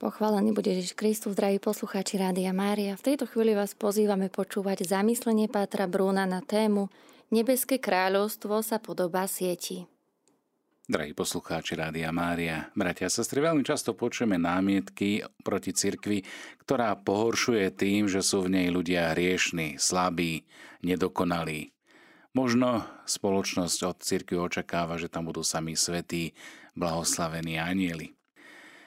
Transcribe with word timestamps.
Pochválený 0.00 0.56
bude 0.56 0.72
Ježiš 0.72 0.96
Kristus, 0.96 1.36
zdraví 1.36 1.60
poslucháči 1.60 2.16
Rádia 2.16 2.56
Mária. 2.56 2.96
V 2.96 3.04
tejto 3.04 3.28
chvíli 3.28 3.52
vás 3.52 3.76
pozývame 3.76 4.32
počúvať 4.32 4.88
zamyslenie 4.88 5.44
Pátra 5.52 5.84
Brúna 5.84 6.24
na 6.24 6.40
tému 6.40 6.88
Nebeské 7.28 7.76
kráľovstvo 7.76 8.64
sa 8.64 8.80
podobá 8.80 9.28
sieti. 9.28 9.84
Drahí 10.88 11.12
poslucháči 11.12 11.76
Rádia 11.76 12.08
Mária, 12.16 12.72
bratia 12.72 13.06
a 13.06 13.14
sestry, 13.14 13.44
veľmi 13.44 13.60
často 13.60 13.92
počujeme 13.92 14.40
námietky 14.40 15.20
proti 15.44 15.76
cirkvi, 15.76 16.24
ktorá 16.64 16.96
pohoršuje 16.96 17.68
tým, 17.68 18.08
že 18.08 18.24
sú 18.24 18.48
v 18.48 18.56
nej 18.56 18.72
ľudia 18.72 19.12
hriešní, 19.12 19.76
slabí, 19.76 20.48
nedokonalí. 20.80 21.76
Možno 22.32 22.88
spoločnosť 23.04 23.78
od 23.84 23.96
cirkvi 24.00 24.40
očakáva, 24.40 24.96
že 24.96 25.12
tam 25.12 25.28
budú 25.28 25.44
sami 25.44 25.76
svetí, 25.76 26.32
blahoslavení 26.72 27.60
anieli. 27.60 28.16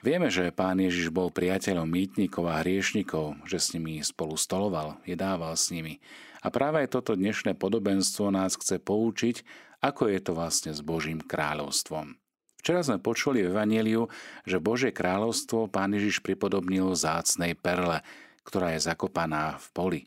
Vieme, 0.00 0.32
že 0.32 0.48
pán 0.48 0.80
Ježiš 0.80 1.12
bol 1.12 1.28
priateľom 1.28 1.84
mýtnikov 1.84 2.48
a 2.48 2.64
hriešnikov, 2.64 3.36
že 3.44 3.60
s 3.60 3.76
nimi 3.76 4.00
spolu 4.00 4.32
stoloval, 4.32 4.96
jedával 5.04 5.52
s 5.52 5.68
nimi. 5.68 6.00
A 6.40 6.48
práve 6.48 6.80
toto 6.88 7.12
dnešné 7.12 7.52
podobenstvo 7.52 8.32
nás 8.32 8.56
chce 8.56 8.80
poučiť, 8.80 9.44
ako 9.84 10.08
je 10.08 10.20
to 10.24 10.32
vlastne 10.32 10.72
s 10.72 10.80
Božím 10.80 11.20
kráľovstvom. 11.20 12.16
Včera 12.64 12.80
sme 12.80 12.96
počuli 12.96 13.44
v 13.44 13.52
Evangeliu, 13.52 14.08
že 14.48 14.56
Božie 14.56 14.88
kráľovstvo 14.88 15.68
pán 15.68 15.92
Ježiš 15.92 16.24
pripodobnil 16.24 16.96
zácnej 16.96 17.52
perle, 17.52 18.00
ktorá 18.48 18.72
je 18.72 18.88
zakopaná 18.88 19.60
v 19.60 19.66
poli. 19.76 20.02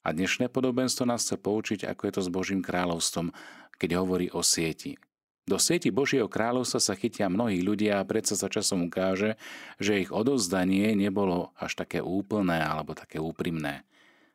A 0.00 0.16
dnešné 0.16 0.48
podobenstvo 0.48 1.04
nás 1.04 1.28
chce 1.28 1.36
poučiť, 1.36 1.84
ako 1.84 2.02
je 2.08 2.12
to 2.16 2.22
s 2.24 2.32
Božím 2.32 2.64
kráľovstvom, 2.64 3.36
keď 3.76 4.00
hovorí 4.00 4.32
o 4.32 4.40
sieti. 4.40 4.96
Do 5.48 5.56
sieti 5.56 5.88
Božieho 5.88 6.28
kráľovstva 6.28 6.76
sa 6.76 6.92
chytia 6.92 7.32
mnohí 7.32 7.64
ľudia 7.64 8.04
a 8.04 8.04
predsa 8.04 8.36
sa 8.36 8.52
časom 8.52 8.84
ukáže, 8.84 9.40
že 9.80 10.04
ich 10.04 10.12
odozdanie 10.12 10.92
nebolo 10.92 11.56
až 11.56 11.72
také 11.80 12.04
úplné 12.04 12.60
alebo 12.60 12.92
také 12.92 13.16
úprimné. 13.16 13.88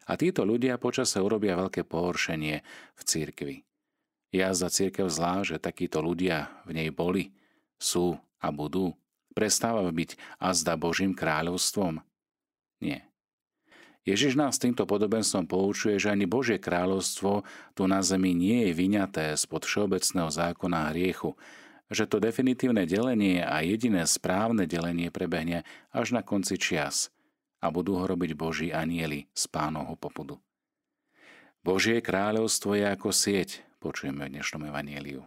A 0.09 0.17
títo 0.17 0.41
ľudia 0.41 0.81
počase 0.81 1.21
urobia 1.21 1.53
veľké 1.53 1.85
pohoršenie 1.85 2.65
v 2.97 3.01
cirkvi. 3.05 3.57
Ja 4.33 4.57
za 4.57 4.73
církev 4.73 5.05
zlá, 5.13 5.45
že 5.45 5.61
takíto 5.61 6.01
ľudia 6.01 6.49
v 6.65 6.81
nej 6.81 6.89
boli, 6.89 7.29
sú 7.77 8.17
a 8.41 8.49
budú. 8.49 8.97
Prestáva 9.37 9.85
byť 9.85 10.17
azda 10.41 10.73
Božím 10.81 11.13
kráľovstvom? 11.13 12.01
Nie. 12.81 13.05
Ježiš 14.03 14.35
nás 14.35 14.59
týmto 14.59 14.83
podobenstvom 14.83 15.47
poučuje, 15.47 15.95
že 15.95 16.11
ani 16.11 16.27
Božie 16.27 16.59
kráľovstvo 16.59 17.47
tu 17.71 17.87
na 17.87 18.03
zemi 18.03 18.35
nie 18.35 18.67
je 18.67 18.71
vyňaté 18.75 19.31
spod 19.39 19.63
všeobecného 19.63 20.27
zákona 20.27 20.91
hriechu, 20.91 21.39
že 21.87 22.03
to 22.03 22.19
definitívne 22.19 22.83
delenie 22.83 23.39
a 23.39 23.63
jediné 23.63 24.03
správne 24.03 24.67
delenie 24.67 25.07
prebehne 25.07 25.63
až 25.95 26.11
na 26.11 26.19
konci 26.19 26.59
čias 26.59 27.15
a 27.63 27.71
budú 27.71 27.95
ho 27.95 28.03
robiť 28.03 28.35
Boží 28.35 28.67
anieli 28.75 29.31
z 29.31 29.43
pánovho 29.47 29.95
popudu. 29.95 30.35
Božie 31.63 32.03
kráľovstvo 32.03 32.75
je 32.75 32.83
ako 32.83 33.15
sieť, 33.15 33.63
počujeme 33.79 34.27
v 34.27 34.35
dnešnom 34.35 34.67
evanieliu. 34.67 35.23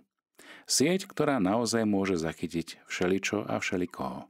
Sieť, 0.68 1.08
ktorá 1.08 1.40
naozaj 1.40 1.88
môže 1.88 2.20
zachytiť 2.20 2.84
všeličo 2.84 3.48
a 3.48 3.56
všelikoho. 3.56 4.28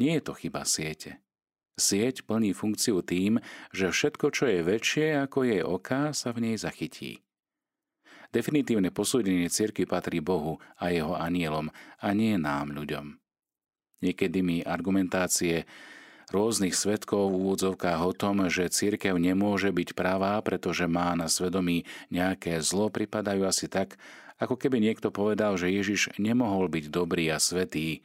Nie 0.00 0.16
je 0.16 0.22
to 0.24 0.32
chyba 0.32 0.64
siete. 0.64 1.20
Sieť 1.78 2.26
plní 2.26 2.50
funkciu 2.58 3.06
tým, 3.06 3.38
že 3.70 3.94
všetko, 3.94 4.34
čo 4.34 4.50
je 4.50 4.66
väčšie 4.66 5.14
ako 5.22 5.46
jej 5.46 5.62
oka, 5.62 6.10
sa 6.10 6.34
v 6.34 6.50
nej 6.50 6.56
zachytí. 6.58 7.22
Definitívne 8.34 8.90
posúdenie 8.90 9.46
cirky 9.48 9.86
patrí 9.86 10.18
Bohu 10.18 10.58
a 10.76 10.90
jeho 10.90 11.14
anielom 11.14 11.70
a 12.02 12.08
nie 12.12 12.34
nám 12.36 12.74
ľuďom. 12.74 13.16
Niekedy 14.04 14.38
mi 14.44 14.60
argumentácie 14.60 15.64
rôznych 16.28 16.76
svetkov 16.76 17.32
v 17.32 17.40
úvodzovkách 17.40 18.00
o 18.04 18.12
tom, 18.12 18.44
že 18.52 18.68
církev 18.68 19.16
nemôže 19.16 19.72
byť 19.72 19.96
pravá, 19.96 20.36
pretože 20.44 20.84
má 20.84 21.16
na 21.16 21.30
svedomí 21.30 21.88
nejaké 22.12 22.60
zlo, 22.60 22.92
pripadajú 22.92 23.48
asi 23.48 23.64
tak, 23.70 23.96
ako 24.36 24.60
keby 24.60 24.78
niekto 24.78 25.08
povedal, 25.08 25.56
že 25.56 25.72
Ježiš 25.72 26.14
nemohol 26.20 26.68
byť 26.68 26.84
dobrý 26.92 27.32
a 27.32 27.40
svetý, 27.40 28.04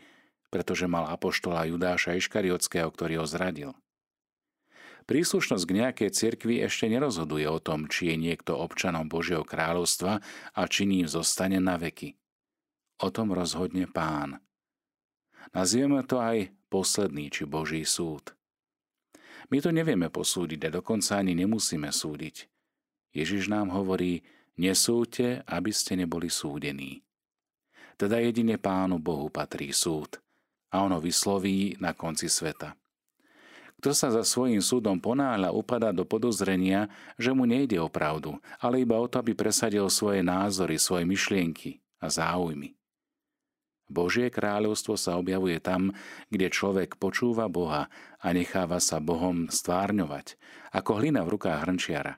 pretože 0.53 0.85
mal 0.85 1.09
apoštola 1.09 1.65
Judáša 1.65 2.13
Iškariotského, 2.13 2.85
ktorý 2.93 3.17
ho 3.17 3.25
zradil. 3.25 3.73
Príslušnosť 5.09 5.65
k 5.65 5.75
nejakej 5.81 6.09
cirkvi 6.13 6.61
ešte 6.61 6.85
nerozhoduje 6.93 7.49
o 7.49 7.57
tom, 7.57 7.89
či 7.89 8.13
je 8.13 8.21
niekto 8.21 8.53
občanom 8.53 9.09
Božieho 9.09 9.41
kráľovstva 9.41 10.21
a 10.53 10.61
či 10.69 10.85
ním 10.85 11.09
zostane 11.09 11.57
na 11.57 11.81
veky. 11.81 12.13
O 13.01 13.09
tom 13.09 13.33
rozhodne 13.33 13.89
pán. 13.89 14.39
Nazvieme 15.57 16.05
to 16.05 16.21
aj 16.21 16.53
posledný 16.69 17.33
či 17.33 17.49
Boží 17.49 17.81
súd. 17.81 18.37
My 19.49 19.59
to 19.59 19.73
nevieme 19.73 20.07
posúdiť 20.07 20.69
a 20.69 20.73
dokonca 20.79 21.19
ani 21.19 21.33
nemusíme 21.35 21.89
súdiť. 21.89 22.47
Ježiš 23.11 23.49
nám 23.49 23.73
hovorí, 23.73 24.23
nesúďte, 24.55 25.43
aby 25.49 25.73
ste 25.73 25.99
neboli 25.99 26.31
súdení. 26.31 27.03
Teda 27.99 28.23
jedine 28.23 28.55
Pánu 28.55 29.03
Bohu 29.03 29.27
patrí 29.27 29.75
súd 29.75 30.22
a 30.73 30.81
ono 30.81 30.97
vysloví 30.97 31.77
na 31.77 31.93
konci 31.93 32.25
sveta. 32.25 32.73
Kto 33.77 33.91
sa 33.91 34.09
za 34.09 34.23
svojím 34.23 34.63
súdom 34.63 34.97
ponáhľa, 34.97 35.53
upadá 35.53 35.91
do 35.91 36.07
podozrenia, 36.07 36.89
že 37.19 37.35
mu 37.35 37.43
nejde 37.43 37.77
o 37.83 37.91
pravdu, 37.91 38.39
ale 38.57 38.81
iba 38.81 38.95
o 38.95 39.05
to, 39.11 39.19
aby 39.19 39.37
presadil 39.37 39.85
svoje 39.91 40.23
názory, 40.23 40.79
svoje 40.79 41.03
myšlienky 41.03 41.83
a 41.99 42.07
záujmy. 42.07 42.79
Božie 43.91 44.31
kráľovstvo 44.31 44.95
sa 44.95 45.19
objavuje 45.19 45.59
tam, 45.59 45.91
kde 46.31 46.47
človek 46.47 46.95
počúva 46.95 47.51
Boha 47.51 47.91
a 48.23 48.27
necháva 48.31 48.79
sa 48.79 49.03
Bohom 49.03 49.51
stvárňovať, 49.51 50.39
ako 50.71 51.03
hlina 51.03 51.27
v 51.27 51.35
rukách 51.35 51.67
hrnčiara. 51.67 52.17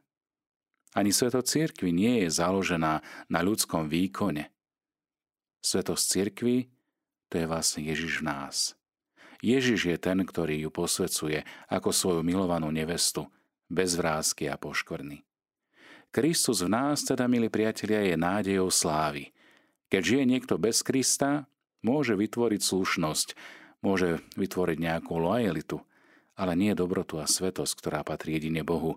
Ani 0.95 1.11
sveto 1.11 1.41
církvy 1.41 1.91
nie 1.91 2.23
je 2.23 2.29
založená 2.29 3.01
na 3.27 3.39
ľudskom 3.41 3.91
výkone. 3.91 4.53
Svetosť 5.66 6.03
církvy 6.05 6.69
to 7.35 7.44
je 7.44 7.51
vlastne 7.51 7.84
Ježiš 7.84 8.23
v 8.23 8.31
nás. 8.31 8.79
Ježiš 9.44 9.91
je 9.91 9.97
ten, 10.00 10.23
ktorý 10.23 10.56
ju 10.56 10.72
posvecuje 10.72 11.44
ako 11.68 11.91
svoju 11.91 12.22
milovanú 12.23 12.72
nevestu, 12.72 13.28
bez 13.68 14.00
vrázky 14.00 14.47
a 14.47 14.56
poškorny. 14.56 15.19
Kristus 16.16 16.63
v 16.63 16.72
nás, 16.72 17.03
teda, 17.03 17.28
milí 17.28 17.51
priatelia, 17.51 18.07
je 18.07 18.16
nádejou 18.16 18.72
slávy. 18.72 19.35
Keď 19.91 20.00
žije 20.00 20.23
niekto 20.23 20.56
bez 20.56 20.79
Krista, 20.79 21.44
môže 21.84 22.16
vytvoriť 22.16 22.62
slušnosť, 22.63 23.28
môže 23.84 24.23
vytvoriť 24.40 24.78
nejakú 24.79 25.19
lojalitu, 25.19 25.84
ale 26.40 26.56
nie 26.56 26.72
dobrotu 26.72 27.19
a 27.19 27.28
svetosť, 27.28 27.84
ktorá 27.84 28.00
patrí 28.07 28.40
jedine 28.40 28.63
Bohu 28.63 28.96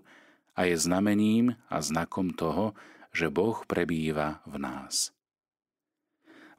a 0.55 0.63
je 0.63 0.79
znamením 0.79 1.59
a 1.67 1.83
znakom 1.83 2.31
toho, 2.31 2.71
že 3.11 3.27
Boh 3.27 3.59
prebýva 3.67 4.39
v 4.47 4.63
nás. 4.63 5.11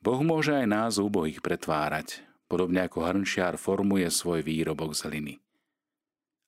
Boh 0.01 0.25
môže 0.25 0.57
aj 0.57 0.65
nás 0.65 0.93
úbohých 0.97 1.45
pretvárať, 1.45 2.25
podobne 2.49 2.89
ako 2.89 3.05
hrnčiar 3.05 3.61
formuje 3.61 4.09
svoj 4.09 4.41
výrobok 4.41 4.97
z 4.97 5.13
hliny. 5.13 5.35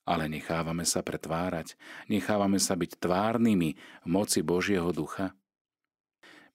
Ale 0.09 0.25
nechávame 0.25 0.89
sa 0.89 1.05
pretvárať, 1.05 1.77
nechávame 2.09 2.57
sa 2.57 2.73
byť 2.73 2.97
tvárnymi 2.97 3.77
v 3.77 4.07
moci 4.09 4.41
Božieho 4.41 4.89
ducha. 4.89 5.37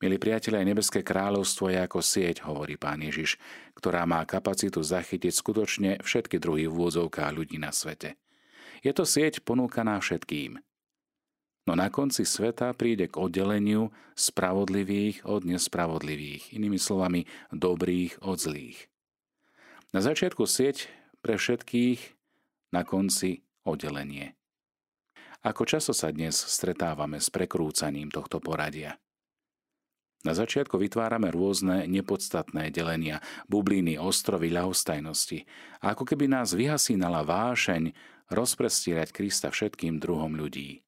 Milí 0.02 0.18
priatelia, 0.18 0.66
nebeské 0.66 1.06
kráľovstvo 1.06 1.70
je 1.70 1.78
ako 1.78 2.02
sieť, 2.02 2.42
hovorí 2.46 2.74
pán 2.74 2.98
Ježiš, 3.02 3.38
ktorá 3.78 4.02
má 4.02 4.26
kapacitu 4.26 4.82
zachytiť 4.82 5.30
skutočne 5.30 5.90
všetky 6.02 6.42
druhy 6.42 6.66
vôdzovká 6.66 7.30
ľudí 7.30 7.62
na 7.62 7.70
svete. 7.70 8.18
Je 8.82 8.90
to 8.90 9.06
sieť 9.06 9.42
ponúkaná 9.46 9.98
všetkým– 10.02 10.58
No 11.68 11.76
na 11.76 11.92
konci 11.92 12.24
sveta 12.24 12.72
príde 12.72 13.12
k 13.12 13.20
oddeleniu 13.20 13.92
spravodlivých 14.16 15.28
od 15.28 15.44
nespravodlivých, 15.44 16.56
inými 16.56 16.80
slovami 16.80 17.28
dobrých 17.52 18.24
od 18.24 18.40
zlých. 18.40 18.88
Na 19.92 20.00
začiatku 20.00 20.48
sieť 20.48 20.88
pre 21.20 21.36
všetkých, 21.36 22.16
na 22.72 22.88
konci 22.88 23.44
oddelenie. 23.68 24.32
Ako 25.44 25.68
často 25.68 25.92
sa 25.92 26.08
dnes 26.08 26.40
stretávame 26.40 27.20
s 27.20 27.28
prekrúcaním 27.28 28.08
tohto 28.08 28.40
poradia? 28.40 28.96
Na 30.24 30.32
začiatku 30.32 30.80
vytvárame 30.80 31.28
rôzne 31.28 31.84
nepodstatné 31.84 32.72
delenia, 32.72 33.20
bubliny, 33.44 34.00
ostrovy 34.00 34.48
ľahostajnosti. 34.56 35.44
A 35.84 35.92
ako 35.92 36.08
keby 36.08 36.32
nás 36.32 36.56
vyhasínala 36.56 37.28
vášeň 37.28 37.92
rozprestierať 38.32 39.12
Krista 39.12 39.52
všetkým 39.52 40.00
druhom 40.00 40.32
ľudí. 40.32 40.87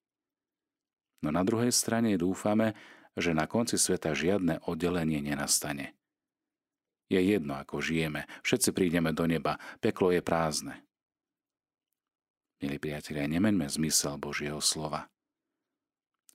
No 1.20 1.28
na 1.28 1.44
druhej 1.44 1.72
strane 1.72 2.16
dúfame, 2.16 2.72
že 3.16 3.36
na 3.36 3.44
konci 3.44 3.76
sveta 3.76 4.16
žiadne 4.16 4.64
oddelenie 4.64 5.20
nenastane. 5.20 5.92
Je 7.10 7.18
jedno, 7.18 7.58
ako 7.58 7.82
žijeme, 7.82 8.24
všetci 8.46 8.70
prídeme 8.70 9.10
do 9.10 9.26
neba, 9.26 9.58
peklo 9.82 10.14
je 10.14 10.22
prázdne. 10.22 10.78
Milí 12.62 12.76
priatelia, 12.78 13.26
nemeňme 13.26 13.66
zmysel 13.66 14.20
Božieho 14.20 14.62
slova. 14.62 15.10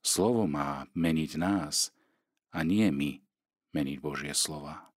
Slovo 0.06 0.46
má 0.46 0.86
meniť 0.94 1.32
nás 1.38 1.96
a 2.54 2.62
nie 2.62 2.90
my 2.92 3.22
meniť 3.74 3.98
Božie 4.02 4.34
slova. 4.38 4.90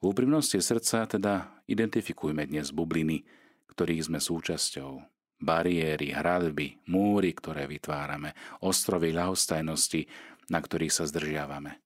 V 0.00 0.16
úprimnosti 0.16 0.56
srdca 0.56 1.04
teda 1.04 1.62
identifikujme 1.68 2.46
dnes 2.46 2.72
bubliny, 2.72 3.26
ktorých 3.68 4.08
sme 4.08 4.18
súčasťou. 4.18 5.19
Bariéry, 5.40 6.12
hradby, 6.12 6.84
múry, 6.92 7.32
ktoré 7.32 7.64
vytvárame, 7.64 8.36
ostrovy 8.60 9.16
ľahostajnosti, 9.16 10.04
na 10.52 10.60
ktorých 10.60 10.92
sa 10.92 11.08
zdržiavame. 11.08 11.80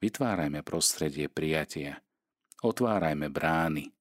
Vytvárajme 0.00 0.64
prostredie 0.66 1.28
prijatia, 1.28 2.00
otvárajme 2.64 3.30
brány 3.30 3.92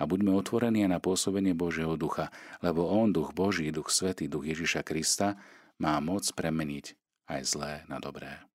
a 0.00 0.08
buďme 0.08 0.32
otvorení 0.32 0.88
na 0.88 0.96
pôsobenie 0.96 1.52
Božieho 1.52 1.98
ducha, 2.00 2.32
lebo 2.64 2.88
On, 2.88 3.12
duch 3.12 3.36
Boží, 3.36 3.68
duch 3.68 3.92
Svetý, 3.92 4.30
duch 4.30 4.48
Ježiša 4.48 4.80
Krista, 4.80 5.36
má 5.76 6.00
moc 6.00 6.24
premeniť 6.32 6.96
aj 7.28 7.40
zlé 7.44 7.72
na 7.92 8.00
dobré. 8.00 8.49